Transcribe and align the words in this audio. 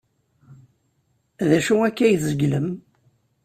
D 1.49 1.51
acu 1.57 1.75
akka 1.87 2.01
ay 2.05 2.15
tzeglem? 2.17 2.67